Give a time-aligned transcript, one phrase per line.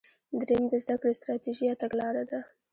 [0.39, 2.39] دریم د زده کړې ستراتیژي یا تګلاره ده.